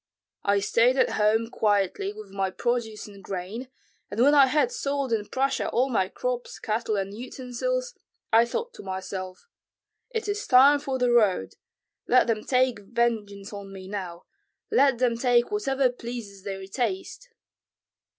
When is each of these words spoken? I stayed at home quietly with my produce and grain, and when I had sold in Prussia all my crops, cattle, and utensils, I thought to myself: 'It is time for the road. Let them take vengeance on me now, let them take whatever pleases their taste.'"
I 0.43 0.61
stayed 0.61 0.97
at 0.97 1.11
home 1.11 1.51
quietly 1.51 2.11
with 2.11 2.31
my 2.31 2.49
produce 2.49 3.05
and 3.07 3.23
grain, 3.23 3.67
and 4.09 4.19
when 4.19 4.33
I 4.33 4.47
had 4.47 4.71
sold 4.71 5.13
in 5.13 5.27
Prussia 5.27 5.69
all 5.69 5.89
my 5.91 6.09
crops, 6.09 6.57
cattle, 6.57 6.95
and 6.95 7.13
utensils, 7.13 7.93
I 8.33 8.45
thought 8.45 8.73
to 8.73 8.81
myself: 8.81 9.47
'It 10.09 10.27
is 10.27 10.47
time 10.47 10.79
for 10.79 10.97
the 10.97 11.11
road. 11.11 11.53
Let 12.07 12.25
them 12.25 12.43
take 12.43 12.79
vengeance 12.79 13.53
on 13.53 13.71
me 13.71 13.87
now, 13.87 14.25
let 14.71 14.97
them 14.97 15.17
take 15.17 15.51
whatever 15.51 15.91
pleases 15.91 16.41
their 16.41 16.65
taste.'" 16.65 17.29